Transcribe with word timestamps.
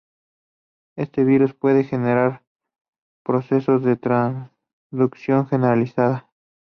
Este 0.95 1.23
virus 1.23 1.53
puede 1.53 1.83
generar 1.83 2.43
procesos 3.23 3.83
de 3.83 3.97
transducción 3.97 5.45
generalizada. 5.47 6.27